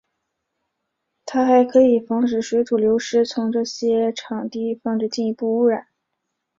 [1.27, 5.89] 它还可以防止水土流失从这些场地防止进一步污染。